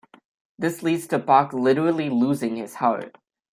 This 0.57 0.81
leads 0.81 1.05
to 1.09 1.19
Boq 1.19 1.53
literally 1.53 2.09
losing 2.09 2.55
his 2.55 2.73
heart. 2.73 3.17